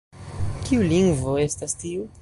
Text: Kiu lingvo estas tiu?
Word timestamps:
Kiu 0.69 0.87
lingvo 0.95 1.37
estas 1.45 1.81
tiu? 1.85 2.13